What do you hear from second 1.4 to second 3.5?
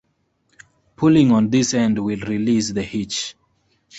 this end will release the hitch.